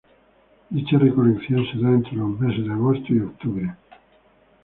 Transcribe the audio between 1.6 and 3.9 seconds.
se da entre los meses de agosto y octubre.